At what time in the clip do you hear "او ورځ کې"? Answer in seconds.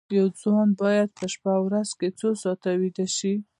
1.57-2.07